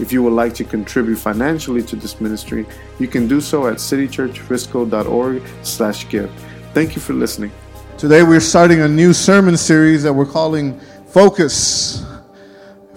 [0.00, 2.66] If you would like to contribute financially to this ministry,
[2.98, 6.30] you can do so at citychurchfrisco.org slash give.
[6.72, 7.52] Thank you for listening.
[7.96, 10.80] Today we're starting a new sermon series that we're calling
[11.14, 12.04] Focus.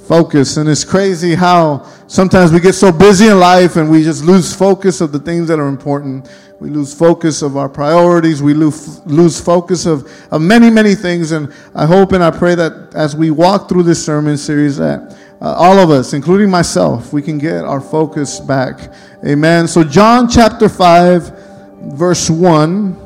[0.08, 0.58] Focus.
[0.58, 4.56] And it's crazy how sometimes we get so busy in life and we just lose
[4.56, 6.28] focus of the things that are important.
[6.60, 8.42] We lose focus of our priorities.
[8.42, 11.32] We lose, lose focus of, of many, many things.
[11.32, 15.16] And I hope and I pray that as we walk through this sermon series that
[15.40, 18.92] uh, all of us, including myself, we can get our focus back.
[19.26, 19.68] Amen.
[19.68, 23.04] So, John chapter 5, verse 1.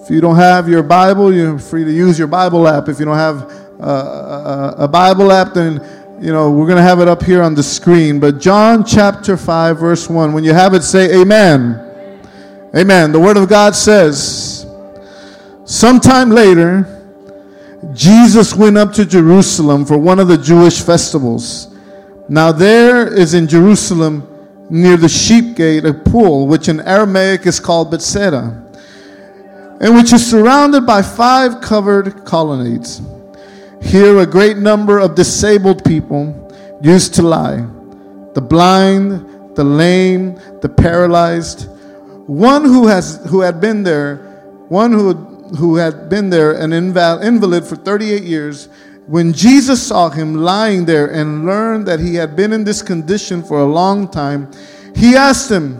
[0.00, 2.88] If you don't have your Bible, you're free to use your Bible app.
[2.88, 3.42] If you don't have
[3.80, 5.74] uh, a, a Bible app, then
[6.20, 8.18] you know we're going to have it up here on the screen.
[8.18, 10.32] But John chapter 5, verse 1.
[10.32, 11.86] When you have it, say amen.
[12.74, 13.12] Amen.
[13.12, 14.66] The Word of God says,
[15.64, 16.99] Sometime later,
[17.94, 21.74] Jesus went up to Jerusalem for one of the Jewish festivals.
[22.28, 24.26] Now, there is in Jerusalem,
[24.68, 28.64] near the sheep gate, a pool, which in Aramaic is called Bethesda,
[29.80, 33.00] and which is surrounded by five covered colonnades.
[33.82, 36.36] Here, a great number of disabled people
[36.82, 37.66] used to lie
[38.34, 41.68] the blind, the lame, the paralyzed.
[42.26, 44.16] One who, has, who had been there,
[44.68, 48.68] one who who had been there, an invalid for 38 years,
[49.06, 53.42] when Jesus saw him lying there and learned that he had been in this condition
[53.42, 54.50] for a long time,
[54.94, 55.74] he asked him,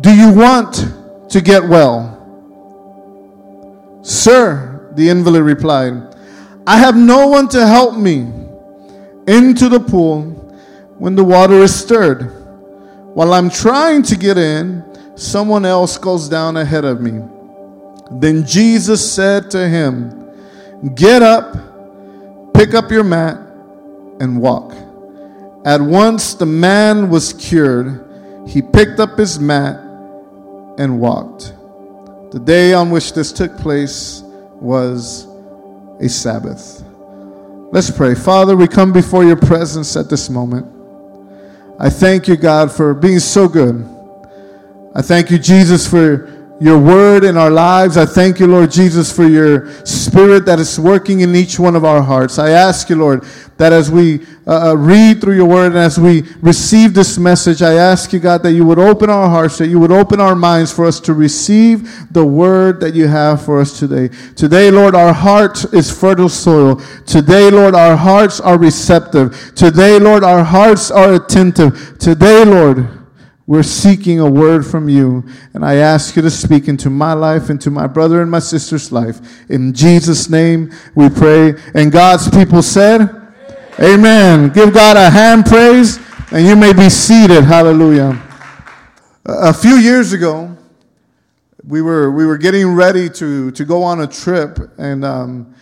[0.00, 0.84] Do you want
[1.30, 2.18] to get well?
[4.02, 6.14] Sir, the invalid replied,
[6.66, 8.30] I have no one to help me
[9.26, 10.22] into the pool
[10.98, 12.24] when the water is stirred.
[13.14, 14.84] While I'm trying to get in,
[15.16, 17.22] someone else goes down ahead of me.
[18.10, 20.16] Then Jesus said to him,
[20.94, 23.36] Get up, pick up your mat,
[24.20, 24.72] and walk.
[25.64, 28.06] At once the man was cured.
[28.46, 29.76] He picked up his mat
[30.78, 31.54] and walked.
[32.32, 34.22] The day on which this took place
[34.60, 35.26] was
[36.00, 36.82] a Sabbath.
[37.72, 38.14] Let's pray.
[38.14, 40.66] Father, we come before your presence at this moment.
[41.78, 43.86] I thank you, God, for being so good.
[44.94, 47.96] I thank you, Jesus, for your word in our lives.
[47.96, 51.86] I thank you, Lord Jesus, for your spirit that is working in each one of
[51.86, 52.38] our hearts.
[52.38, 53.24] I ask you, Lord,
[53.56, 57.62] that as we uh, uh, read through your word and as we receive this message,
[57.62, 60.34] I ask you, God, that you would open our hearts, that you would open our
[60.34, 64.14] minds for us to receive the word that you have for us today.
[64.36, 66.76] Today, Lord, our heart is fertile soil.
[67.06, 69.52] Today, Lord, our hearts are receptive.
[69.54, 71.98] Today, Lord, our hearts are attentive.
[71.98, 72.99] Today, Lord,
[73.50, 75.24] we're seeking a word from you.
[75.54, 78.92] And I ask you to speak into my life, into my brother and my sister's
[78.92, 79.18] life.
[79.50, 81.54] In Jesus' name we pray.
[81.74, 83.80] And God's people said, Amen.
[83.80, 84.50] Amen.
[84.50, 85.98] Give God a hand praise,
[86.30, 87.42] and you may be seated.
[87.42, 88.22] Hallelujah.
[89.26, 90.56] A few years ago,
[91.66, 95.56] we were, we were getting ready to, to go on a trip, and um,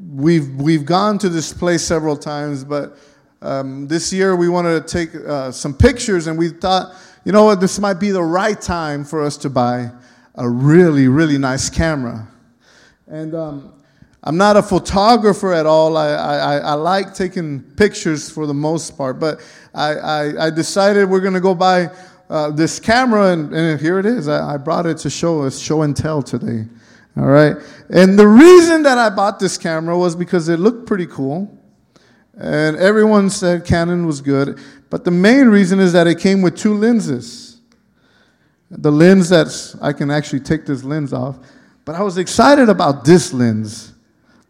[0.00, 2.96] we've, we've gone to this place several times, but
[3.42, 7.44] um, this year, we wanted to take uh, some pictures, and we thought, you know
[7.44, 9.90] what, this might be the right time for us to buy
[10.36, 12.26] a really, really nice camera.
[13.06, 13.72] And um,
[14.22, 15.96] I'm not a photographer at all.
[15.96, 19.40] I, I, I, like taking pictures for the most part, but
[19.74, 21.90] I, I, I decided we're going to go buy
[22.28, 24.28] uh, this camera, and, and, here it is.
[24.28, 26.66] I, I brought it to show us, show and tell today.
[27.16, 27.56] All right.
[27.88, 31.55] And the reason that I bought this camera was because it looked pretty cool.
[32.36, 34.58] And everyone said Canon was good.
[34.90, 37.60] But the main reason is that it came with two lenses.
[38.70, 41.38] The lens that's, I can actually take this lens off.
[41.84, 43.92] But I was excited about this lens,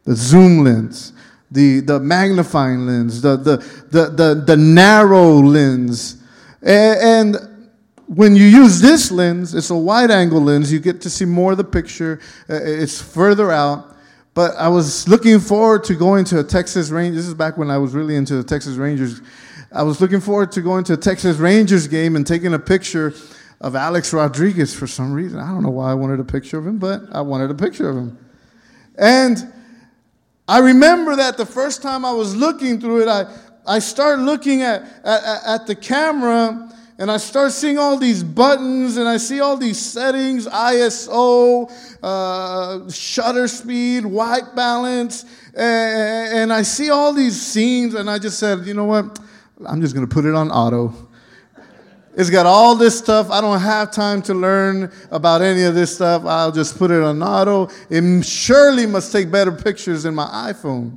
[0.04, 1.12] the zoom lens,
[1.50, 3.56] the, the magnifying lens, the, the,
[3.90, 6.22] the, the, the narrow lens.
[6.62, 7.68] And, and
[8.06, 11.52] when you use this lens, it's a wide angle lens, you get to see more
[11.52, 13.95] of the picture, uh, it's further out.
[14.36, 17.22] But I was looking forward to going to a Texas Rangers.
[17.22, 19.22] This is back when I was really into the Texas Rangers.
[19.72, 23.14] I was looking forward to going to a Texas Rangers game and taking a picture
[23.62, 25.40] of Alex Rodriguez for some reason.
[25.40, 27.88] I don't know why I wanted a picture of him, but I wanted a picture
[27.88, 28.18] of him.
[28.98, 29.50] And
[30.46, 33.34] I remember that the first time I was looking through it, I,
[33.66, 38.96] I start looking at, at, at the camera and I start seeing all these buttons
[38.96, 41.70] and I see all these settings ISO,
[42.02, 48.38] uh, shutter speed, white balance, and, and I see all these scenes, and I just
[48.38, 49.18] said, you know what?
[49.66, 50.94] I'm just going to put it on auto.
[52.16, 53.30] It's got all this stuff.
[53.30, 56.24] I don't have time to learn about any of this stuff.
[56.24, 57.68] I'll just put it on auto.
[57.90, 60.96] It surely must take better pictures than my iPhone.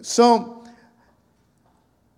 [0.00, 0.63] So,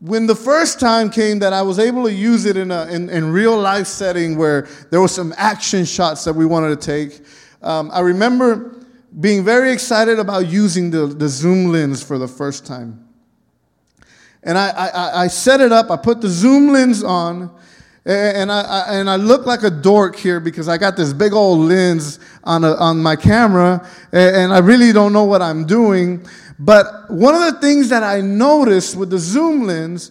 [0.00, 3.08] when the first time came that I was able to use it in a in,
[3.08, 7.20] in real life setting where there were some action shots that we wanted to take,
[7.62, 8.76] um, I remember
[9.18, 13.02] being very excited about using the, the zoom lens for the first time.
[14.42, 17.50] And I, I, I set it up, I put the zoom lens on,
[18.04, 21.32] and I, I, and I look like a dork here because I got this big
[21.32, 26.24] old lens on, a, on my camera, and I really don't know what I'm doing.
[26.58, 30.10] But one of the things that I noticed with the zoom lens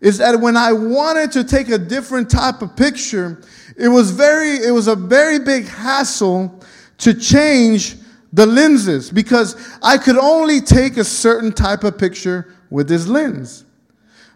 [0.00, 3.42] is that when I wanted to take a different type of picture,
[3.76, 6.60] it was very, it was a very big hassle
[6.98, 7.96] to change
[8.32, 13.64] the lenses because I could only take a certain type of picture with this lens.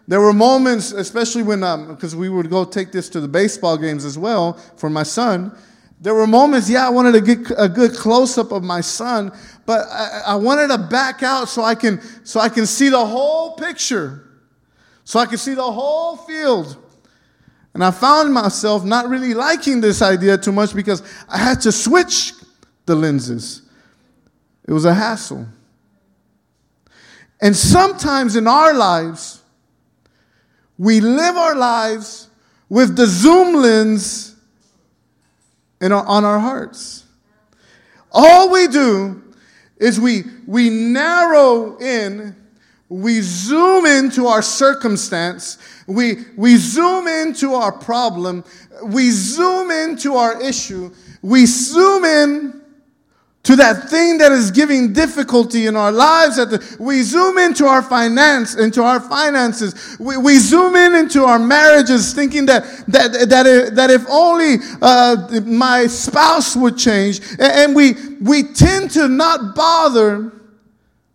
[0.07, 3.77] There were moments, especially when, because um, we would go take this to the baseball
[3.77, 5.55] games as well for my son.
[6.01, 9.31] There were moments, yeah, I wanted to get a good close up of my son,
[9.65, 13.05] but I, I wanted to back out so I can so I can see the
[13.05, 14.27] whole picture,
[15.03, 16.77] so I can see the whole field.
[17.73, 21.71] And I found myself not really liking this idea too much because I had to
[21.71, 22.33] switch
[22.85, 23.61] the lenses.
[24.67, 25.47] It was a hassle.
[27.41, 29.41] And sometimes in our lives,
[30.77, 32.27] we live our lives
[32.69, 34.35] with the zoom lens
[35.79, 37.05] in our, on our hearts.
[38.11, 39.21] All we do
[39.81, 42.35] is we, we narrow in,
[42.87, 45.57] we zoom into our circumstance,
[45.87, 48.43] we, we zoom into our problem,
[48.85, 50.93] we zoom into our issue,
[51.23, 52.60] we zoom in
[53.43, 56.35] to that thing that is giving difficulty in our lives.
[56.37, 59.97] That we zoom into our finance, into our finances.
[59.99, 64.57] We, we zoom in into our marriages, thinking that that that if, that if only
[64.81, 70.31] uh, my spouse would change, and we we tend to not bother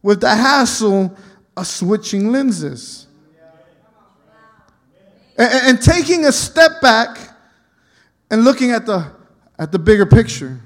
[0.03, 1.17] with the hassle
[1.57, 3.07] of switching lenses
[5.39, 7.19] and, and taking a step back
[8.31, 9.13] and looking at the
[9.59, 10.61] at the bigger picture.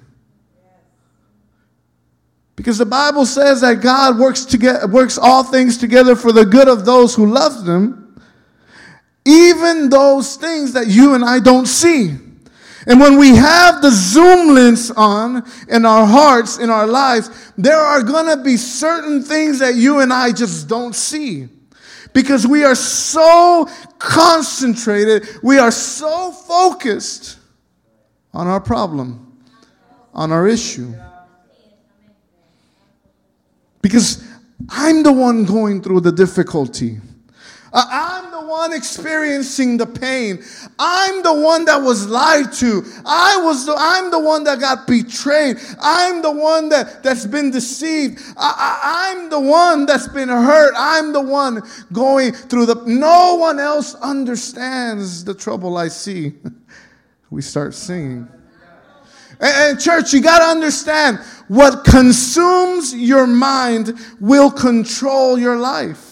[2.61, 6.69] Because the Bible says that God works, together, works all things together for the good
[6.69, 8.21] of those who love them,
[9.25, 12.19] even those things that you and I don't see.
[12.87, 17.81] And when we have the zoom lens on in our hearts, in our lives, there
[17.81, 21.49] are going to be certain things that you and I just don't see.
[22.13, 27.39] Because we are so concentrated, we are so focused
[28.35, 29.39] on our problem,
[30.13, 30.93] on our issue.
[33.83, 34.27] Because
[34.69, 36.99] I'm the one going through the difficulty.
[37.73, 40.43] Uh, I'm the one experiencing the pain.
[40.79, 42.83] I'm the one that was lied to.
[43.07, 45.59] I was the, I'm the one that got betrayed.
[45.81, 48.21] I'm the one that, that's been deceived.
[48.37, 50.75] I, I, I'm the one that's been hurt.
[50.77, 51.63] I'm the one
[51.93, 52.83] going through the.
[52.87, 56.33] No one else understands the trouble I see.
[57.31, 58.29] we start singing.
[59.41, 61.19] And, and church, you got to understand
[61.49, 66.10] what consumes your mind will control your life.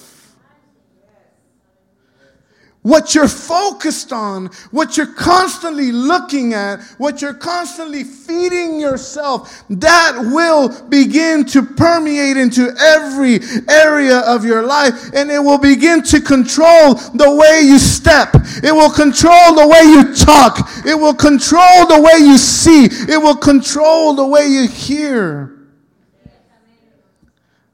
[2.83, 10.13] What you're focused on, what you're constantly looking at, what you're constantly feeding yourself, that
[10.17, 16.21] will begin to permeate into every area of your life and it will begin to
[16.21, 18.31] control the way you step.
[18.63, 20.71] It will control the way you talk.
[20.87, 22.85] It will control the way you see.
[22.85, 25.58] It will control the way you hear.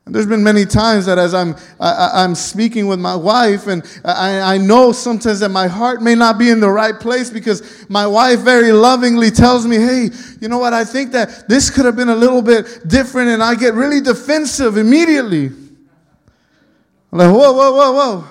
[0.07, 3.83] And there's been many times that as I'm, I, am speaking with my wife, and
[4.05, 7.89] I, I know sometimes that my heart may not be in the right place because
[7.89, 10.11] my wife very lovingly tells me, hey,
[10.43, 13.43] you know what, I think that this could have been a little bit different, and
[13.43, 15.47] I get really defensive immediately.
[15.47, 18.25] I'm like, whoa, whoa, whoa, whoa.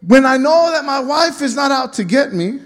[0.00, 2.60] When I know that my wife is not out to get me,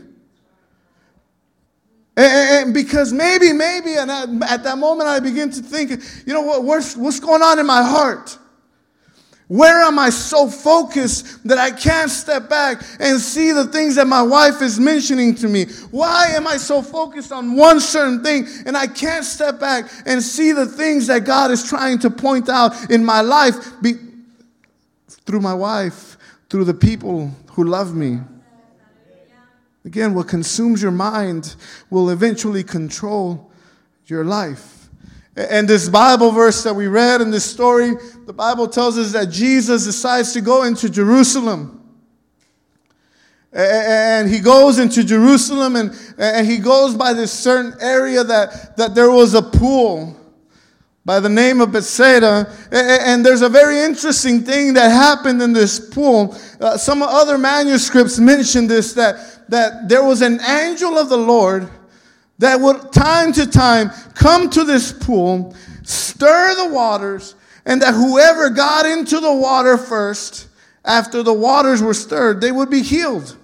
[2.16, 5.90] and, and because maybe, maybe, and at that moment I begin to think,
[6.26, 8.38] you know what, what's, what's going on in my heart?
[9.48, 14.06] Where am I so focused that I can't step back and see the things that
[14.06, 15.66] my wife is mentioning to me?
[15.90, 20.22] Why am I so focused on one certain thing and I can't step back and
[20.22, 23.80] see the things that God is trying to point out in my life?
[23.82, 23.98] Be-
[25.26, 26.16] through my wife,
[26.48, 28.20] through the people who love me.
[29.84, 31.56] Again, what consumes your mind
[31.90, 33.50] will eventually control
[34.06, 34.88] your life.
[35.34, 37.92] And this Bible verse that we read in this story,
[38.26, 41.78] the Bible tells us that Jesus decides to go into Jerusalem.
[43.52, 48.94] And he goes into Jerusalem and, and he goes by this certain area that, that
[48.94, 50.16] there was a pool
[51.04, 52.50] by the name of Bethsaida.
[52.70, 56.36] And there's a very interesting thing that happened in this pool.
[56.60, 61.68] Uh, some other manuscripts mention this that, that there was an angel of the Lord
[62.38, 67.34] that would time to time come to this pool, stir the waters,
[67.64, 70.48] and that whoever got into the water first,
[70.84, 73.36] after the waters were stirred, they would be healed.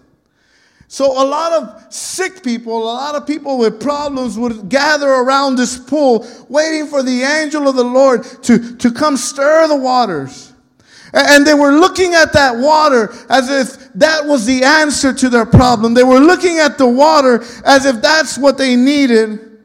[0.91, 5.57] So, a lot of sick people, a lot of people with problems would gather around
[5.57, 10.48] this pool, waiting for the angel of the Lord to, to come stir the waters.
[11.13, 15.47] And they were looking at that water as if that was the answer to their
[15.47, 15.95] problem.
[15.95, 19.61] They were looking at the water as if that's what they needed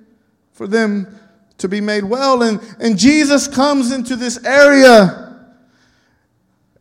[0.51, 1.19] for them
[1.57, 2.43] to be made well.
[2.43, 5.23] And, and Jesus comes into this area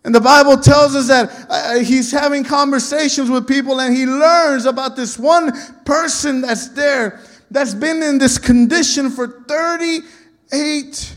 [0.05, 4.67] and the Bible tells us that uh, he's having conversations with people and he learns
[4.67, 5.53] about this one
[5.85, 11.17] person that's there that's been in this condition for 38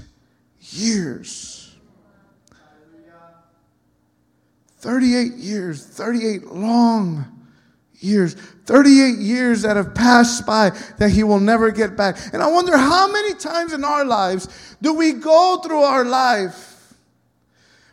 [0.60, 1.55] years.
[4.86, 7.26] 38 years, 38 long
[7.96, 12.18] years, 38 years that have passed by that he will never get back.
[12.34, 16.75] And I wonder how many times in our lives do we go through our life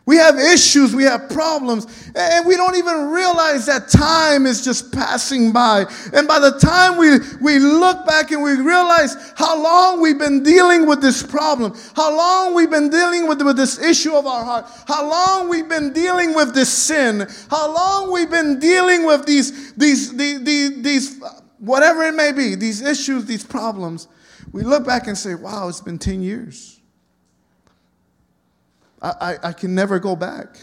[0.05, 4.91] we have issues, we have problems, and we don't even realize that time is just
[4.91, 5.85] passing by.
[6.11, 10.43] And by the time we, we look back and we realize how long we've been
[10.43, 14.43] dealing with this problem, how long we've been dealing with, with this issue of our
[14.43, 19.25] heart, how long we've been dealing with this sin, how long we've been dealing with
[19.25, 21.23] these, these, these, these, these
[21.59, 24.09] whatever it may be, these issues, these problems,
[24.51, 26.81] we look back and say, wow, it's been 10 years.
[29.03, 30.55] I, I, I can never go back.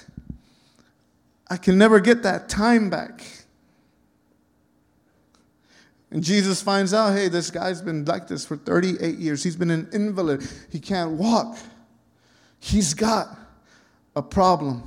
[1.48, 3.22] I can never get that time back.
[6.10, 9.44] And Jesus finds out, hey, this guy's been like this for 38 years.
[9.44, 10.42] He's been an invalid.
[10.70, 11.56] He can't walk.
[12.58, 13.28] He's got
[14.16, 14.82] a problem.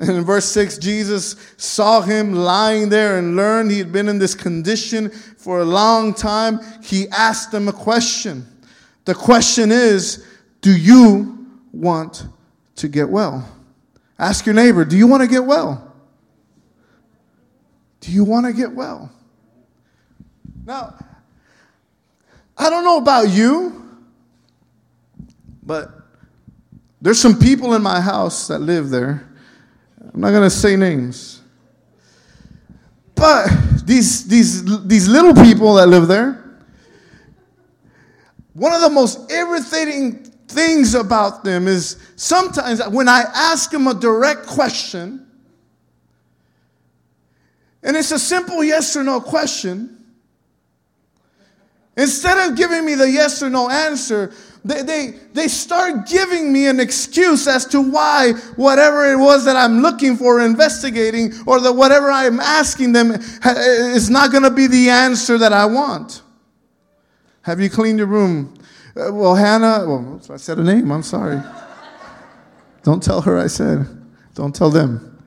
[0.00, 4.18] And in verse 6, Jesus saw him lying there and learned he had been in
[4.18, 6.58] this condition for a long time.
[6.82, 8.44] He asked him a question.
[9.04, 10.26] The question is
[10.60, 11.35] Do you
[11.76, 12.26] want
[12.76, 13.48] to get well?
[14.18, 15.94] Ask your neighbor, do you want to get well?
[18.00, 19.10] Do you want to get well?
[20.64, 20.94] Now,
[22.56, 23.98] I don't know about you,
[25.62, 25.90] but
[27.00, 29.28] there's some people in my house that live there.
[30.12, 31.42] I'm not going to say names.
[33.14, 33.48] But
[33.84, 36.42] these, these, these little people that live there,
[38.54, 43.94] one of the most irritating things about them is sometimes when I ask them a
[43.94, 45.26] direct question,
[47.82, 50.04] and it's a simple yes or no question,
[51.96, 54.32] instead of giving me the yes or no answer,
[54.64, 59.54] they, they, they start giving me an excuse as to why whatever it was that
[59.54, 64.66] I'm looking for, investigating, or that whatever I'm asking them is not going to be
[64.66, 66.22] the answer that I want.
[67.42, 68.54] Have you cleaned your room?
[68.96, 71.42] Uh, well, Hannah, well, I said a name, I'm sorry.
[72.82, 73.86] Don't tell her I said.
[74.34, 75.22] Don't tell them.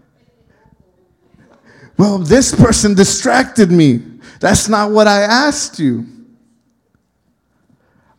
[1.98, 4.02] Well, this person distracted me.
[4.40, 6.06] That's not what I asked you.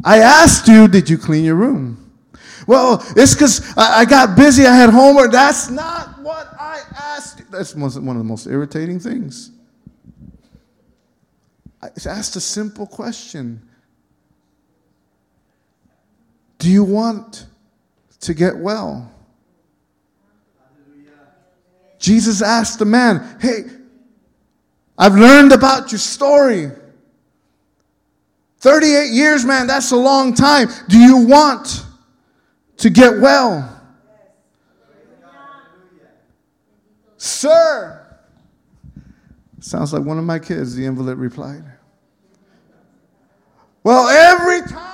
[0.04, 2.12] I asked you, did you clean your room?
[2.66, 5.32] Well, it's because I, I got busy, I had homework.
[5.32, 7.46] That's not what I asked you.
[7.50, 9.50] That's one of the most irritating things.
[11.82, 13.66] I asked a simple question
[16.60, 17.46] do you want
[18.20, 19.10] to get well?
[21.98, 23.62] Jesus asked the man, Hey,
[24.96, 26.70] I've learned about your story.
[28.58, 30.68] 38 years, man, that's a long time.
[30.88, 31.86] Do you want
[32.76, 33.66] to get well?
[37.16, 38.06] Sir,
[39.60, 41.64] sounds like one of my kids, the invalid replied.
[43.82, 44.90] Well, every time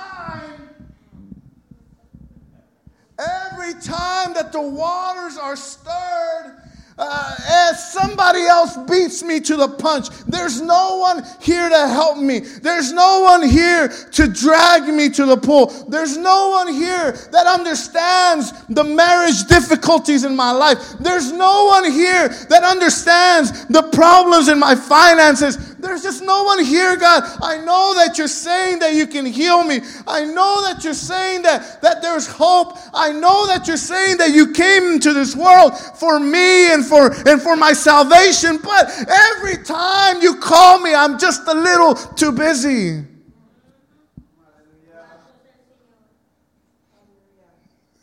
[3.19, 6.55] Every time that the waters are stirred,
[6.97, 10.09] uh, that somebody else beats me to the punch.
[10.25, 12.39] There's no one here to help me.
[12.39, 15.67] There's no one here to drag me to the pool.
[15.87, 20.79] There's no one here that understands the marriage difficulties in my life.
[20.99, 25.66] There's no one here that understands the problems in my finances.
[25.87, 27.23] There's just no one here, God.
[27.41, 29.79] I know that you're saying that you can heal me.
[30.05, 32.77] I know that you're saying that, that there's hope.
[32.93, 37.13] I know that you're saying that you came into this world for me and for
[37.27, 38.59] and for my salvation.
[38.61, 43.05] But every time you call me, I'm just a little too busy.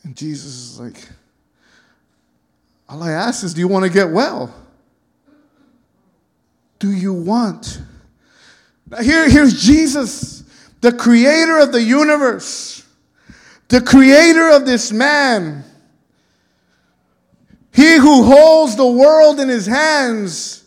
[0.05, 1.07] And Jesus is like,
[2.89, 4.64] all I ask is, do you want to get well?
[6.85, 7.81] Do you want?
[9.01, 10.45] Here, here's Jesus,
[10.83, 12.87] the creator of the universe,
[13.69, 15.65] the creator of this man.
[17.73, 20.63] He who holds the world in his hands,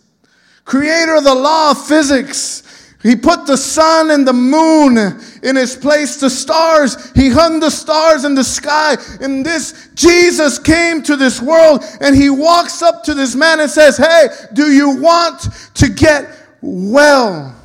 [0.66, 2.64] creator of the law of physics,
[3.08, 4.98] he put the sun and the moon
[5.42, 7.10] in his place, the stars.
[7.12, 8.98] He hung the stars in the sky.
[9.22, 13.72] And this Jesus came to this world and he walks up to this man and
[13.72, 15.40] says, Hey, do you want
[15.76, 16.30] to get
[16.62, 17.56] well?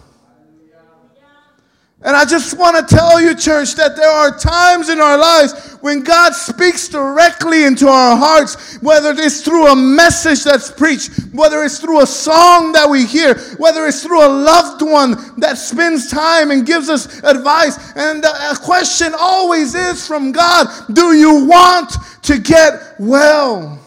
[2.05, 5.72] And I just want to tell you, church, that there are times in our lives
[5.83, 11.63] when God speaks directly into our hearts, whether it's through a message that's preached, whether
[11.65, 16.09] it's through a song that we hear, whether it's through a loved one that spends
[16.09, 17.77] time and gives us advice.
[17.97, 23.81] And the question always is from God Do you want to get well?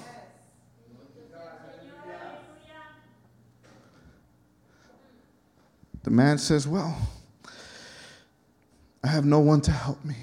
[6.04, 6.96] The man says, Well,
[9.02, 10.16] I have no one to help me.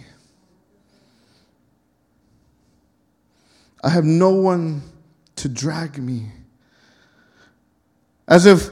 [3.82, 4.82] I have no one
[5.36, 6.28] to drag me.
[8.28, 8.70] As if,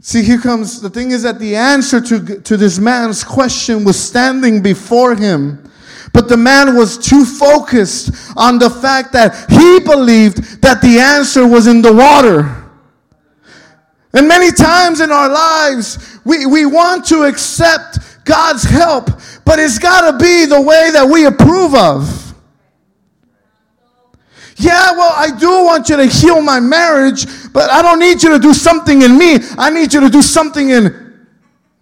[0.00, 3.98] see, here comes the thing is that the answer to, to this man's question was
[3.98, 5.68] standing before him.
[6.12, 11.46] But the man was too focused on the fact that he believed that the answer
[11.46, 12.62] was in the water.
[14.14, 19.06] And many times in our lives, we, we want to accept God's help,
[19.44, 22.21] but it's got to be the way that we approve of.
[24.62, 28.30] Yeah, well, I do want you to heal my marriage, but I don't need you
[28.30, 29.38] to do something in me.
[29.58, 31.26] I need you to do something in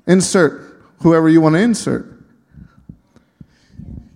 [0.06, 2.06] insert whoever you want to insert.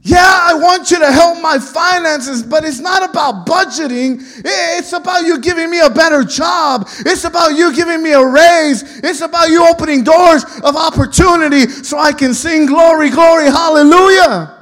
[0.00, 4.22] Yeah, I want you to help my finances, but it's not about budgeting.
[4.42, 6.88] It's about you giving me a better job.
[7.00, 8.82] It's about you giving me a raise.
[9.04, 14.53] It's about you opening doors of opportunity so I can sing glory, glory, hallelujah.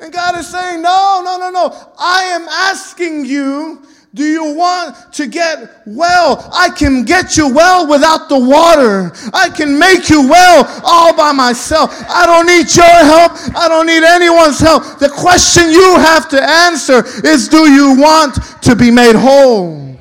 [0.00, 1.92] And God is saying, No, no, no, no.
[1.98, 3.82] I am asking you
[4.14, 6.48] do you want to get well?
[6.54, 9.10] I can get you well without the water.
[9.34, 11.90] I can make you well all by myself.
[12.08, 13.32] I don't need your help.
[13.56, 15.00] I don't need anyone's help.
[15.00, 19.98] The question you have to answer is do you want to be made whole?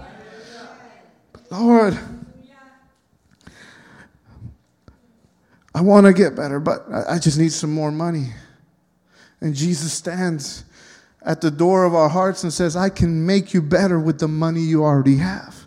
[1.50, 1.98] Lord,
[5.74, 8.28] I want to get better, but I just need some more money.
[9.44, 10.64] And Jesus stands
[11.22, 14.28] at the door of our hearts and says, I can make you better with the
[14.30, 15.63] money you already have.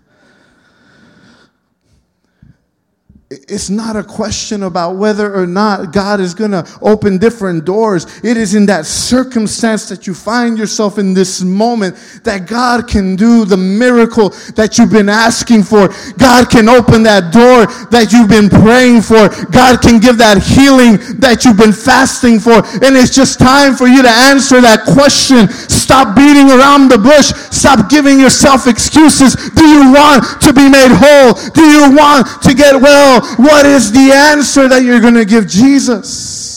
[3.28, 8.06] It's not a question about whether or not God is going to open different doors.
[8.22, 13.16] It is in that circumstance that you find yourself in this moment that God can
[13.16, 15.88] do the miracle that you've been asking for.
[16.18, 19.26] God can open that door that you've been praying for.
[19.50, 22.62] God can give that healing that you've been fasting for.
[22.86, 25.50] And it's just time for you to answer that question.
[25.50, 27.34] Stop beating around the bush.
[27.50, 29.34] Stop giving yourself excuses.
[29.34, 31.34] Do you want to be made whole?
[31.50, 33.15] Do you want to get well?
[33.36, 36.56] What is the answer that you're going to give Jesus?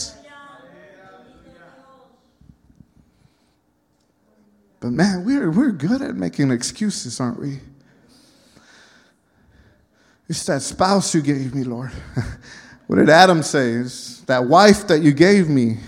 [4.80, 7.60] But man, we're, we're good at making excuses, aren't we?
[10.26, 11.90] It's that spouse you gave me, Lord.
[12.86, 13.72] what did Adam say?
[13.72, 15.78] It's that wife that you gave me.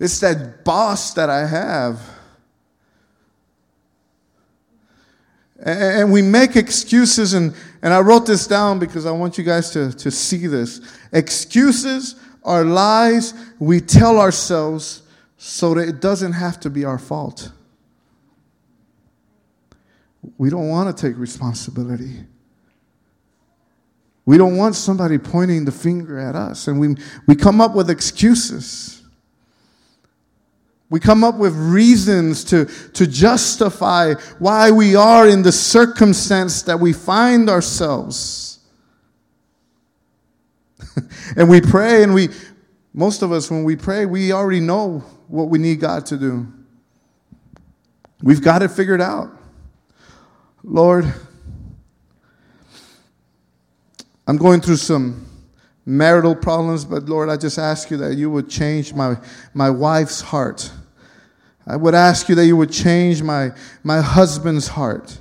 [0.00, 2.13] It's that boss that I have.
[5.64, 9.70] And we make excuses, and, and I wrote this down because I want you guys
[9.70, 10.80] to, to see this.
[11.10, 15.02] Excuses are lies we tell ourselves
[15.38, 17.50] so that it doesn't have to be our fault.
[20.36, 22.24] We don't want to take responsibility.
[24.26, 26.96] We don't want somebody pointing the finger at us, and we,
[27.26, 29.02] we come up with excuses.
[30.90, 36.78] We come up with reasons to, to justify why we are in the circumstance that
[36.78, 38.60] we find ourselves.
[41.36, 42.28] and we pray, and we,
[42.92, 46.46] most of us, when we pray, we already know what we need God to do.
[48.22, 49.30] We've got it figured out.
[50.62, 51.12] Lord,
[54.26, 55.26] I'm going through some
[55.86, 59.16] marital problems, but Lord, I just ask you that you would change my,
[59.52, 60.70] my wife's heart.
[61.66, 63.50] I would ask you that you would change my,
[63.82, 65.18] my husband's heart.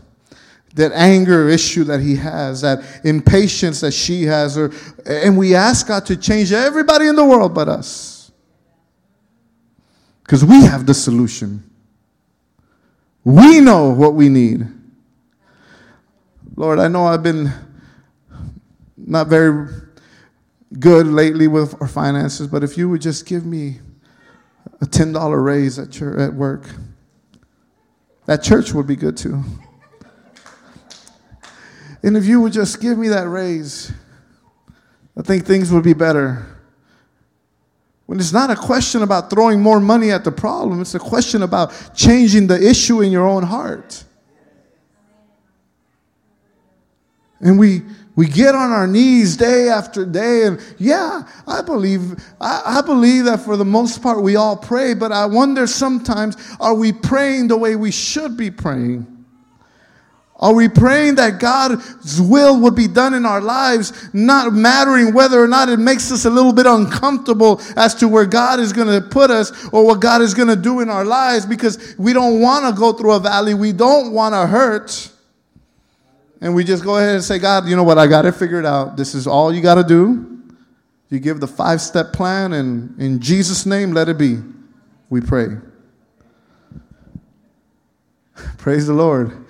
[0.76, 4.71] That anger issue that he has, that impatience that she has, or,
[5.06, 8.32] and we ask God to change everybody in the world but us.
[10.23, 11.69] Because we have the solution.
[13.23, 14.67] We know what we need.
[16.56, 17.52] Lord, I know I've been
[18.97, 19.67] not very
[20.79, 23.79] good lately with our finances, but if you would just give me
[24.81, 26.67] a $10 raise at, your, at work,
[28.25, 29.43] that church would be good too.
[32.01, 33.91] And if you would just give me that raise,
[35.17, 36.45] I think things would be better.
[38.05, 41.43] When it's not a question about throwing more money at the problem, it's a question
[41.43, 44.03] about changing the issue in your own heart.
[47.39, 47.83] And we
[48.15, 53.26] we get on our knees day after day, and yeah, I believe I, I, believe
[53.26, 57.47] that for the most part we all pray, but I wonder sometimes are we praying
[57.47, 59.08] the way we should be praying?
[60.43, 65.41] Are we praying that God's will would be done in our lives, not mattering whether
[65.41, 68.89] or not it makes us a little bit uncomfortable as to where God is going
[68.89, 72.12] to put us or what God is going to do in our lives because we
[72.12, 75.12] don't want to go through a valley, we don't want to hurt.
[76.43, 77.97] And we just go ahead and say, God, you know what?
[77.97, 78.97] I got it figured out.
[78.97, 80.41] This is all you got to do.
[81.10, 84.39] You give the five step plan, and in Jesus' name, let it be.
[85.10, 85.47] We pray.
[88.58, 89.45] Praise the Lord.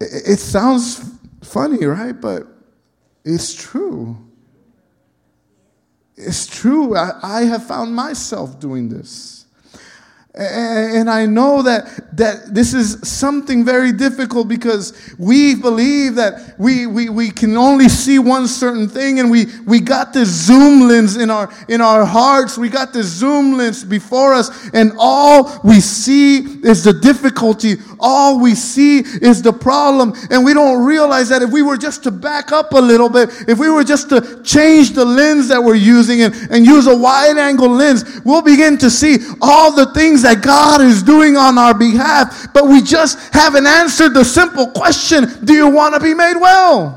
[0.00, 2.20] It sounds funny, right?
[2.20, 2.42] But
[3.24, 4.18] it's true.
[6.16, 6.96] It's true.
[6.96, 9.39] I, I have found myself doing this.
[10.32, 16.86] And I know that, that this is something very difficult because we believe that we,
[16.86, 21.16] we, we can only see one certain thing and we, we got this zoom lens
[21.16, 22.56] in our, in our hearts.
[22.56, 27.78] We got this zoom lens before us and all we see is the difficulty.
[27.98, 30.12] All we see is the problem.
[30.30, 33.30] And we don't realize that if we were just to back up a little bit,
[33.48, 36.96] if we were just to change the lens that we're using and, and use a
[36.96, 41.36] wide angle lens, we'll begin to see all the things things that God is doing
[41.36, 46.00] on our behalf, but we just haven't answered the simple question Do you want to
[46.00, 46.96] be made well?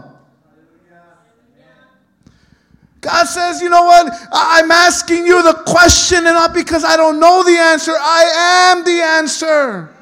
[3.01, 4.13] God says, you know what?
[4.31, 8.85] I'm asking you the question, and not because I don't know the answer, I am
[8.85, 9.92] the answer.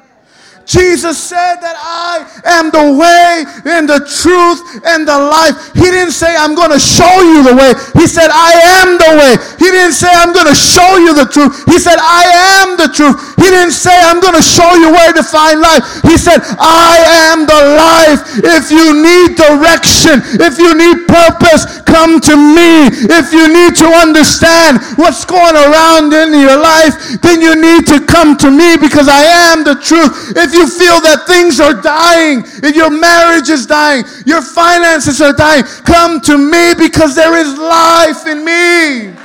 [0.64, 5.74] Jesus said that I am the way and the truth and the life.
[5.74, 7.74] He didn't say, I'm going to show you the way.
[7.98, 9.32] He said, I am the way.
[9.58, 11.66] He didn't say, I'm going to show you the truth.
[11.66, 13.18] He said, I am the truth.
[13.36, 15.82] He didn't say, I'm going to show you where to find life.
[16.06, 18.20] He said, I am the life.
[18.40, 22.88] If you need direction, if you need purpose, come to me.
[23.10, 28.00] If you need to understand what's going around in your life, then you need to
[28.06, 30.36] come to me because I am the truth.
[30.36, 35.20] If if you feel that things are dying, if your marriage is dying, your finances
[35.22, 39.16] are dying, come to me because there is life in me.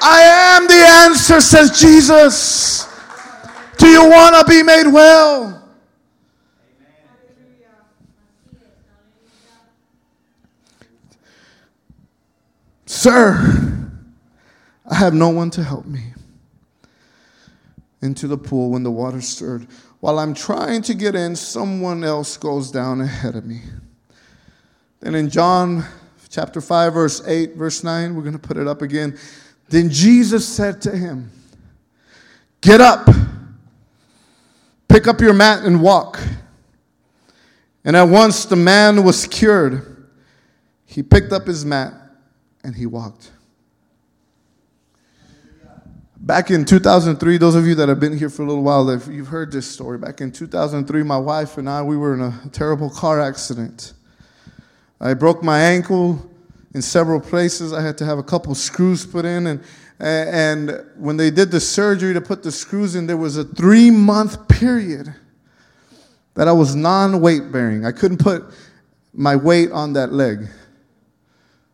[0.00, 2.88] I am the answer, says Jesus.
[3.76, 5.54] Do you want to be made well?
[12.86, 13.90] Sir,
[14.90, 16.14] I have no one to help me
[18.02, 19.66] into the pool when the water stirred.
[20.00, 23.60] While I'm trying to get in, someone else goes down ahead of me.
[25.00, 25.84] Then in John
[26.28, 29.18] chapter 5, verse 8, verse 9, we're going to put it up again.
[29.68, 31.30] Then Jesus said to him,
[32.60, 33.08] Get up,
[34.88, 36.20] pick up your mat, and walk.
[37.84, 40.06] And at once the man was cured.
[40.84, 41.94] He picked up his mat
[42.64, 43.30] and he walked.
[46.28, 49.28] Back in 2003, those of you that have been here for a little while, you've
[49.28, 49.96] heard this story.
[49.96, 53.94] Back in 2003, my wife and I, we were in a terrible car accident.
[55.00, 56.30] I broke my ankle
[56.74, 57.72] in several places.
[57.72, 59.46] I had to have a couple screws put in.
[59.46, 59.64] And,
[60.00, 63.90] and when they did the surgery to put the screws in, there was a three
[63.90, 65.14] month period
[66.34, 67.86] that I was non weight bearing.
[67.86, 68.44] I couldn't put
[69.14, 70.46] my weight on that leg.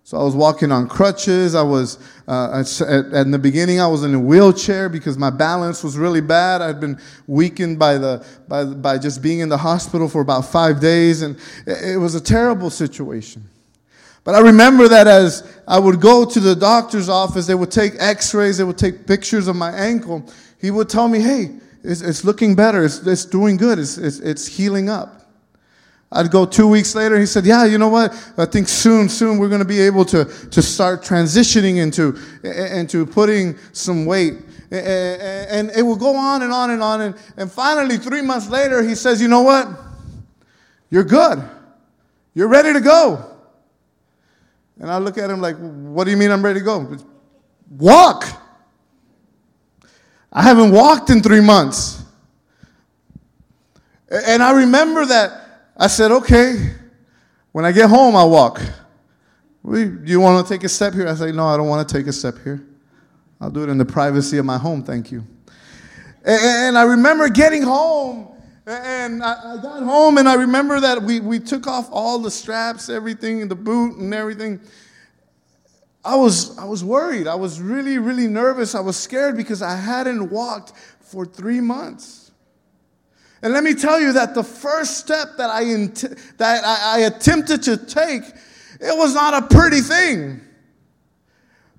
[0.07, 1.55] So I was walking on crutches.
[1.55, 5.31] I was, uh, at, at, in the beginning, I was in a wheelchair because my
[5.31, 6.61] balance was really bad.
[6.61, 10.79] I'd been weakened by, the, by, by just being in the hospital for about five
[10.79, 13.45] days, and it, was a terrible situation.
[14.25, 17.95] But I remember that as I would go to the doctor's office, they would take
[17.99, 20.31] x rays, they would take pictures of my ankle.
[20.61, 24.19] He would tell me, hey, it's, it's looking better, it's, it's doing good, it's, it's,
[24.19, 25.24] it's healing up.
[26.15, 27.19] I'd go two weeks later.
[27.19, 28.15] He said, "Yeah, you know what?
[28.39, 33.05] I think soon, soon we're going to be able to to start transitioning into into
[33.05, 34.35] putting some weight."
[34.71, 37.01] And it will go on and on and on.
[37.01, 39.69] And, and finally, three months later, he says, "You know what?
[40.89, 41.43] You're good.
[42.33, 43.31] You're ready to go."
[44.81, 46.97] And I look at him like, "What do you mean I'm ready to go?
[47.71, 48.25] Walk."
[50.33, 52.03] I haven't walked in three months.
[54.11, 55.44] And I remember that
[55.77, 56.73] I said, okay,
[57.53, 58.61] when I get home, I'll walk.
[59.65, 61.09] Do you want to take a step here?
[61.09, 62.65] I said, no, I don't want to take a step here.
[63.41, 65.25] I'll do it in the privacy of my home, thank you.
[66.25, 68.29] And I remember getting home,
[68.67, 72.89] and I got home, and I remember that we, we took off all the straps,
[72.89, 74.61] everything, the boot and everything.
[76.05, 77.27] I was, I was worried.
[77.27, 78.75] I was really, really nervous.
[78.75, 82.24] I was scared because I hadn't walked for three months.
[83.45, 85.65] And let me tell you that the first step that I,
[86.39, 88.23] that I, attempted to take,
[88.81, 90.41] it was not a pretty thing.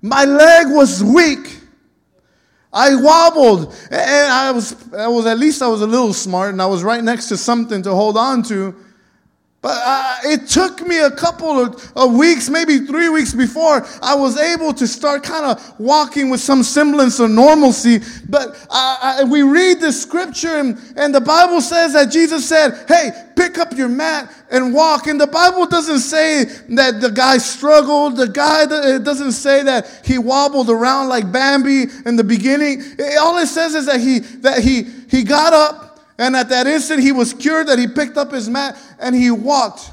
[0.00, 1.58] My leg was weak.
[2.72, 6.62] I wobbled, and I was, I was at least I was a little smart, and
[6.62, 8.72] I was right next to something to hold on to.
[9.66, 14.14] But uh, it took me a couple of, of, weeks, maybe three weeks before I
[14.14, 17.98] was able to start kind of walking with some semblance of normalcy.
[18.28, 22.84] But uh, I, we read the scripture, and, and the Bible says that Jesus said,
[22.86, 25.08] Hey, pick up your mat and walk.
[25.08, 28.18] And the Bible doesn't say that the guy struggled.
[28.18, 32.82] The guy, it doesn't say that he wobbled around like Bambi in the beginning.
[33.00, 35.85] It, all it says is that he, that he, he got up
[36.18, 39.30] and at that instant, he was cured, that he picked up his mat and he
[39.30, 39.92] walked.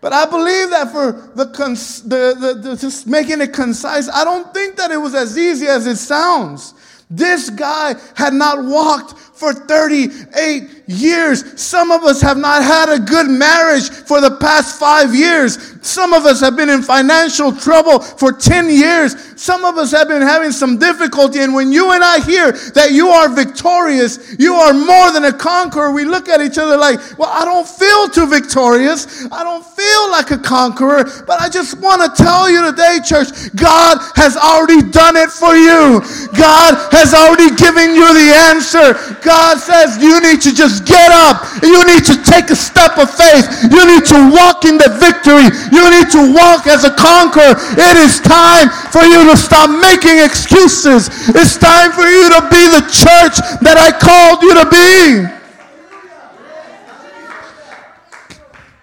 [0.00, 4.24] But I believe that for the, cons- the, the, the, just making it concise, I
[4.24, 6.74] don't think that it was as easy as it sounds.
[7.10, 11.60] This guy had not walked for 38 years.
[11.60, 15.76] Some of us have not had a good marriage for the past five years.
[15.82, 19.14] Some of us have been in financial trouble for 10 years.
[19.40, 21.40] Some of us have been having some difficulty.
[21.40, 25.32] And when you and I hear that you are victorious, you are more than a
[25.32, 29.26] conqueror, we look at each other like, well, I don't feel too victorious.
[29.30, 31.04] I don't feel like a conqueror.
[31.26, 35.54] But I just want to tell you today, church, God has already done it for
[35.54, 36.00] you.
[36.32, 38.94] God has already given you the answer.
[39.22, 41.44] God says you need to just get up.
[41.62, 43.46] You need to take a step of faith.
[43.70, 45.48] You need to walk in the victory.
[45.70, 47.56] You need to walk as a conqueror.
[47.78, 51.08] It is time for you to stop making excuses.
[51.34, 55.38] It's time for you to be the church that I called you to be.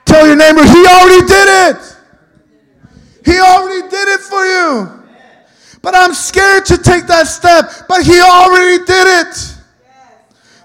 [0.06, 1.96] Tell your neighbor, he already did it.
[3.26, 5.04] He already did it for you.
[5.82, 7.70] But I'm scared to take that step.
[7.88, 9.35] But he already did it.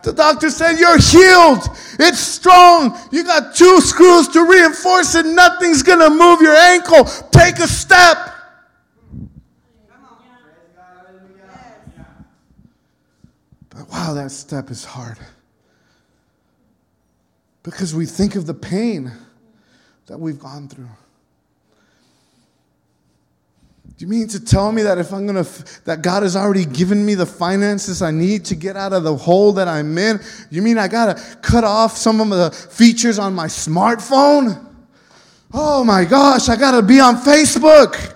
[0.03, 1.69] The doctor said, You're healed.
[1.99, 2.99] It's strong.
[3.13, 5.27] You got two screws to reinforce it.
[5.27, 7.05] Nothing's going to move your ankle.
[7.31, 8.35] Take a step.
[13.71, 15.19] But wow, that step is hard.
[17.63, 19.13] Because we think of the pain
[20.07, 20.89] that we've gone through.
[24.01, 25.45] Do you mean to tell me that if I'm gonna,
[25.85, 29.15] that God has already given me the finances I need to get out of the
[29.15, 30.21] hole that I'm in?
[30.49, 34.67] You mean I gotta cut off some of the features on my smartphone?
[35.53, 38.15] Oh my gosh, I gotta be on Facebook.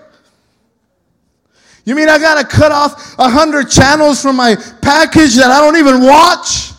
[1.83, 5.77] You mean I gotta cut off a hundred channels from my package that I don't
[5.77, 6.71] even watch?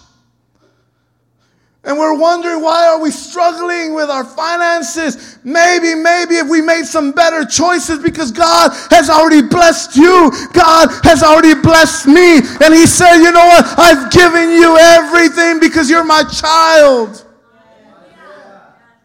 [1.87, 5.38] And we're wondering why are we struggling with our finances?
[5.44, 10.33] Maybe, maybe if we made some better choices because God has already blessed you.
[10.53, 12.38] God has already blessed me.
[12.38, 13.79] And He said, you know what?
[13.79, 17.25] I've given you everything because you're my child.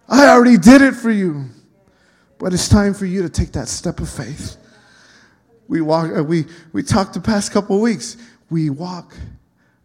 [0.10, 1.46] I already did it for you.
[2.40, 4.58] But it's time for you to take that step of faith.
[5.68, 8.18] We walk, uh, we, we talked the past couple weeks.
[8.50, 9.16] We walk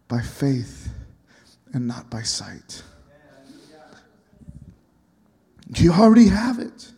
[0.07, 0.89] by faith
[1.73, 2.81] and not by sight.
[5.75, 6.91] You already have it.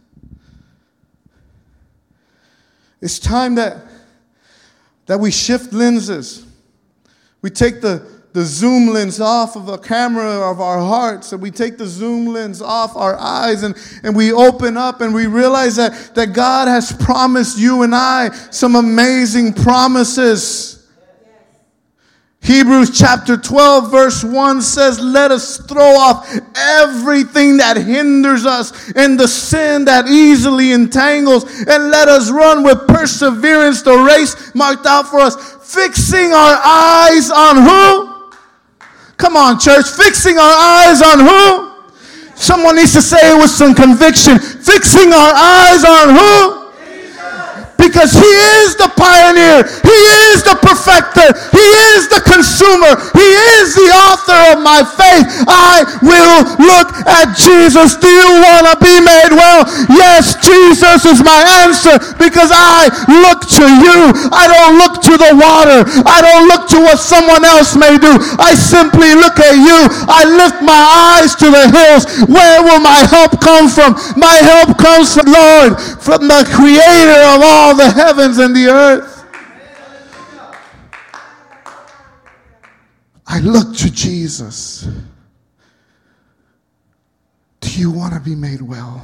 [3.01, 3.77] It's time that,
[5.05, 6.45] that we shift lenses.
[7.41, 11.49] We take the, the zoom lens off of the camera of our hearts and we
[11.49, 15.77] take the zoom lens off our eyes and, and we open up and we realize
[15.77, 20.78] that, that God has promised you and I some amazing promises.
[22.41, 29.19] Hebrews chapter 12, verse 1 says, Let us throw off everything that hinders us and
[29.19, 35.07] the sin that easily entangles, and let us run with perseverance the race marked out
[35.07, 35.35] for us,
[35.73, 38.09] fixing our eyes on who?
[39.17, 41.69] Come on, church, fixing our eyes on who?
[42.39, 44.39] Someone needs to say it with some conviction.
[44.39, 46.58] Fixing our eyes on who?
[47.79, 53.73] Because He is the pioneer, He is the perfecter, He is the consumer, He is
[53.73, 55.25] the author of my faith.
[55.47, 57.95] I will look at Jesus.
[57.95, 59.63] Do you want to be made well?
[59.87, 64.11] Yes, Jesus is my answer because I look to you.
[64.35, 68.19] I don't look to the water, I don't look to what someone else may do.
[68.37, 69.87] I simply look at you.
[70.11, 70.81] I lift my
[71.15, 72.03] eyes to the hills.
[72.27, 73.95] Where will my help come from?
[74.19, 79.25] My help comes from Lord, from the creator of all the heavens and the earth.
[83.25, 84.87] I look to Jesus.
[87.61, 89.01] Do you want to be made well?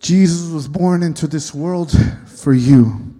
[0.00, 1.92] Jesus was born into this world
[2.26, 3.14] for you.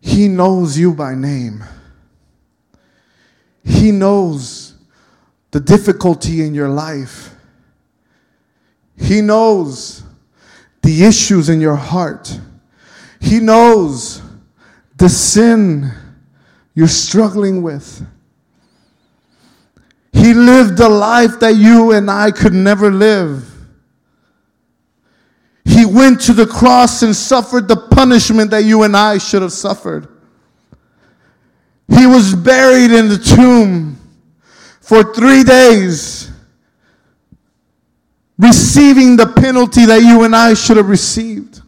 [0.00, 1.64] He knows you by name.
[3.64, 4.75] He knows
[5.56, 7.34] the difficulty in your life.
[8.98, 10.02] He knows
[10.82, 12.38] the issues in your heart.
[13.22, 14.20] He knows
[14.98, 15.90] the sin
[16.74, 18.06] you're struggling with.
[20.12, 23.50] He lived a life that you and I could never live.
[25.64, 29.52] He went to the cross and suffered the punishment that you and I should have
[29.52, 30.06] suffered.
[31.88, 33.96] He was buried in the tomb
[34.86, 36.30] for three days,
[38.38, 41.60] receiving the penalty that you and I should have received.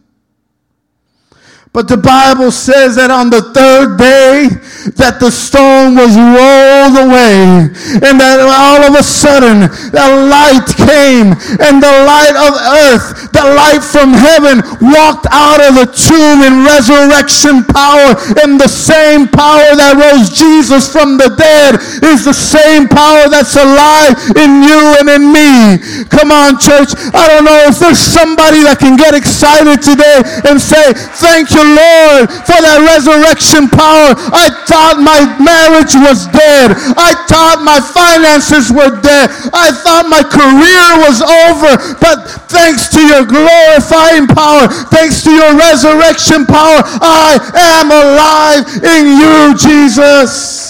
[1.69, 4.49] But the Bible says that on the third day
[4.97, 7.69] that the stone was rolled away
[8.01, 12.57] and that all of a sudden the light came and the light of
[12.89, 18.71] earth, the light from heaven walked out of the tomb in resurrection power and the
[18.71, 24.65] same power that rose Jesus from the dead is the same power that's alive in
[24.65, 25.77] you and in me.
[26.09, 26.97] Come on church.
[27.13, 31.58] I don't know if there's somebody that can get excited today and say, thank you
[31.59, 34.15] you, Lord, for that resurrection power.
[34.31, 36.71] I thought my marriage was dead.
[36.95, 39.29] I thought my finances were dead.
[39.51, 41.75] I thought my career was over.
[41.99, 49.19] But thanks to your glorifying power, thanks to your resurrection power, I am alive in
[49.19, 50.68] you, Jesus.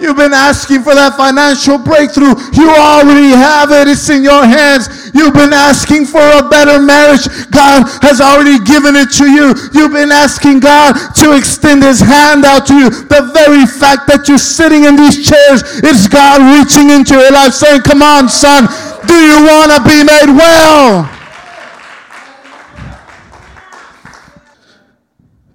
[0.00, 2.32] You've been asking for that financial breakthrough.
[2.56, 3.84] You already have it.
[3.86, 4.88] It's in your hands.
[5.12, 7.28] You've been asking for a better marriage.
[7.52, 9.52] God has already given it to you.
[9.76, 12.88] You've been asking God to extend his hand out to you.
[12.88, 17.52] The very fact that you're sitting in these chairs is God reaching into your life
[17.52, 18.64] saying, come on, son,
[19.04, 21.04] do you want to be made well?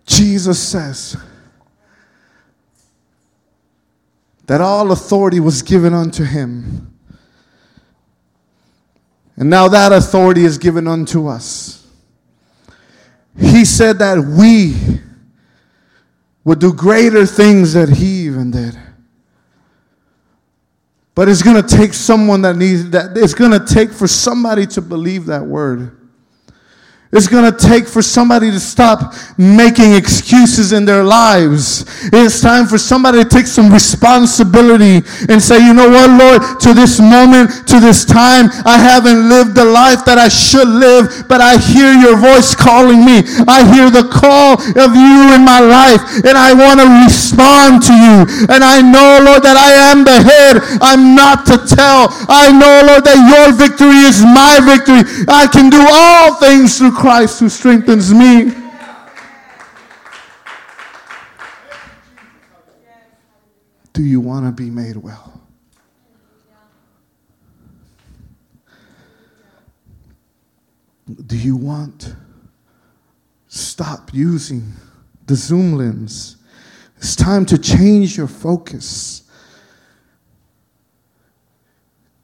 [0.06, 1.18] Jesus says,
[4.48, 6.94] that all authority was given unto him.
[9.38, 11.88] And now that authority is given unto us.
[13.38, 15.02] He said that we
[16.44, 18.78] would do greater things that he even did.
[21.16, 23.18] But it's going to take someone that needs that.
[23.18, 26.05] It's going to take for somebody to believe that word.
[27.14, 31.86] It's going to take for somebody to stop making excuses in their lives.
[32.12, 36.74] It's time for somebody to take some responsibility and say, you know what, Lord, to
[36.74, 41.40] this moment, to this time, I haven't lived the life that I should live, but
[41.40, 43.22] I hear your voice calling me.
[43.48, 47.94] I hear the call of you in my life, and I want to respond to
[47.94, 48.18] you.
[48.50, 50.60] And I know, Lord, that I am the head.
[50.82, 52.10] I'm not to tell.
[52.28, 55.06] I know, Lord, that your victory is my victory.
[55.30, 58.52] I can do all things through Christ who strengthens me.
[63.94, 65.42] Do you want to be made well?
[71.28, 72.16] Do you want
[73.48, 74.74] stop using
[75.28, 76.38] the zoom lens?
[76.98, 79.24] It's time to change your focus.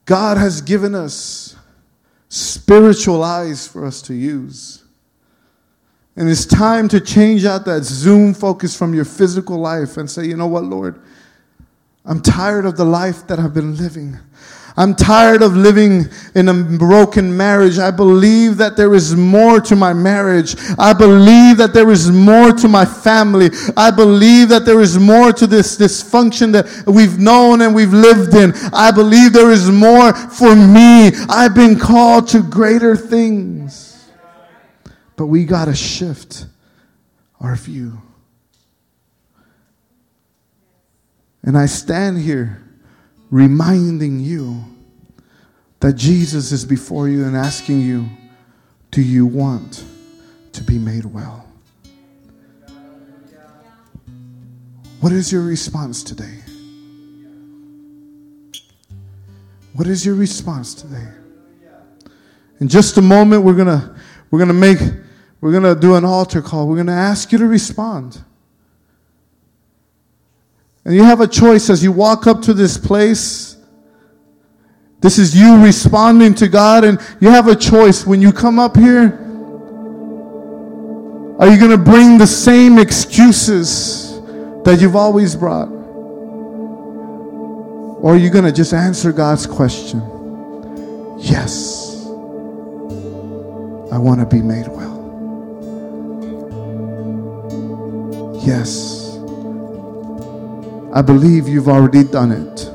[0.05, 1.55] God has given us
[2.31, 4.85] spiritual eyes for us to use.
[6.15, 10.25] And it's time to change out that Zoom focus from your physical life and say,
[10.25, 11.01] you know what, Lord?
[12.05, 14.17] I'm tired of the life that I've been living.
[14.77, 17.77] I'm tired of living in a broken marriage.
[17.77, 20.55] I believe that there is more to my marriage.
[20.79, 23.49] I believe that there is more to my family.
[23.75, 28.33] I believe that there is more to this dysfunction that we've known and we've lived
[28.33, 28.53] in.
[28.73, 31.11] I believe there is more for me.
[31.29, 34.09] I've been called to greater things.
[35.17, 36.45] But we got to shift
[37.39, 38.01] our view.
[41.43, 42.63] And I stand here
[43.31, 44.63] reminding you
[45.79, 48.05] that Jesus is before you and asking you,
[48.91, 49.83] Do you want
[50.51, 51.47] to be made well?
[54.99, 56.37] What is your response today?
[59.73, 61.07] What is your response today?
[62.59, 63.95] In just a moment, we're gonna
[64.29, 64.77] we're gonna make
[65.39, 66.67] we're gonna do an altar call.
[66.67, 68.21] We're gonna ask you to respond.
[70.85, 73.57] And you have a choice as you walk up to this place.
[74.99, 78.75] This is you responding to God, and you have a choice when you come up
[78.75, 79.17] here.
[81.39, 84.21] Are you going to bring the same excuses
[84.63, 85.69] that you've always brought?
[88.01, 89.99] Or are you going to just answer God's question?
[91.19, 92.05] Yes,
[93.91, 94.91] I want to be made well.
[98.43, 99.00] Yes.
[100.93, 102.67] I believe you've already done it.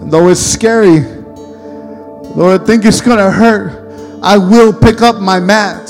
[0.00, 4.20] And though it's scary, Lord, I think it's going to hurt.
[4.22, 5.88] I will pick up my mat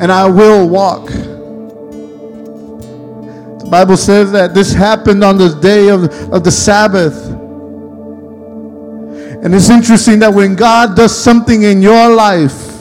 [0.00, 1.08] and I will walk.
[3.58, 7.14] The Bible says that this happened on the day of, of the Sabbath.
[9.44, 12.73] And it's interesting that when God does something in your life,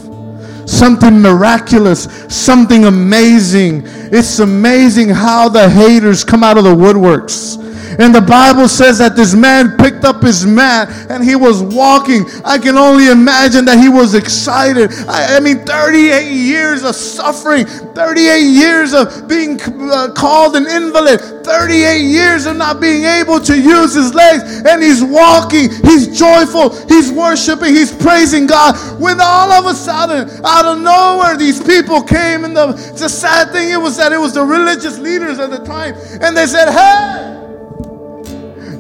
[0.66, 3.84] something miraculous, something amazing.
[3.86, 7.63] It's amazing how the haters come out of the woodworks.
[8.00, 12.26] And the Bible says that this man picked up his mat and he was walking.
[12.44, 14.92] I can only imagine that he was excited.
[15.08, 21.20] I, I mean, 38 years of suffering, 38 years of being uh, called an invalid,
[21.46, 24.64] 38 years of not being able to use his legs.
[24.66, 28.76] And he's walking, he's joyful, he's worshiping, he's praising God.
[29.00, 32.46] When all of a sudden, out of nowhere, these people came.
[32.46, 32.68] And the,
[32.98, 35.96] the sad thing it was that it was the religious leaders at the time.
[36.22, 37.43] And they said, Hey,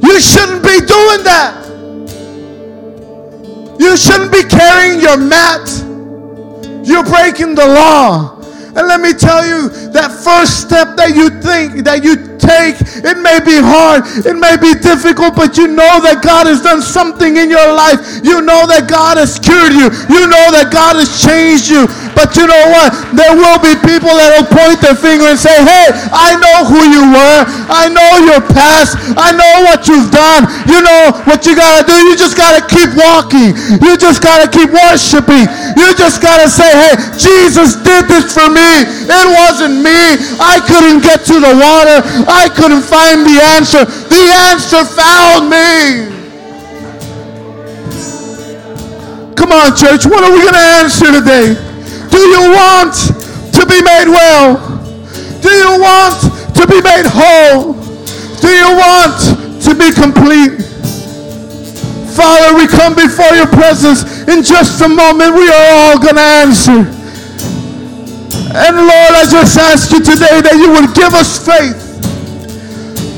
[0.03, 1.63] you shouldn't be doing that.
[3.79, 5.67] You shouldn't be carrying your mat.
[6.85, 8.39] You're breaking the law.
[8.75, 12.75] And let me tell you, that first step that you think, that you take.
[13.05, 16.81] It may be hard, it may be difficult, but you know that God has done
[16.81, 18.01] something in your life.
[18.25, 19.87] You know that God has cured you.
[20.09, 21.85] You know that God has changed you.
[22.17, 22.91] But you know what?
[23.15, 26.81] There will be people that will point their finger and say, Hey, I know who
[26.89, 27.39] you were.
[27.83, 28.95] I know your past.
[29.19, 30.47] I know what you've done.
[30.71, 31.91] You know what you got to do.
[32.07, 33.51] You just got to keep walking.
[33.83, 35.51] You just got to keep worshiping.
[35.75, 38.87] You just got to say, Hey, Jesus did this for me.
[38.87, 40.15] It wasn't me.
[40.39, 41.99] I couldn't get to the water.
[42.31, 43.83] I couldn't find the answer.
[43.83, 46.07] The answer found me.
[49.35, 50.07] Come on, church.
[50.07, 51.59] What are we going to answer today?
[52.07, 52.95] Do you want
[53.59, 54.55] to be made well?
[55.43, 57.75] Do you want to be made whole?
[58.39, 59.19] Do you want
[59.67, 60.63] to be complete?
[62.15, 64.23] Father, we come before your presence.
[64.31, 66.79] In just a moment, we are all going to answer.
[68.53, 71.75] And Lord, I just ask you today that you would give us faith.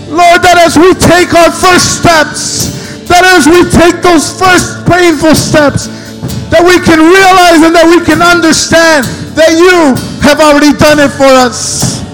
[0.09, 2.71] Lord, that as we take our first steps,
[3.11, 5.91] that as we take those first painful steps,
[6.49, 9.93] that we can realize and that we can understand that you
[10.23, 12.05] have already done it for us.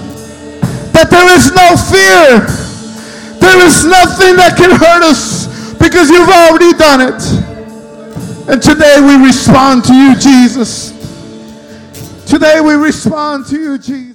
[1.12, 2.40] There is no fear.
[3.38, 7.20] There is nothing that can hurt us because you've already done it.
[8.48, 10.90] And today we respond to you, Jesus.
[12.26, 14.11] Today we respond to you, Jesus.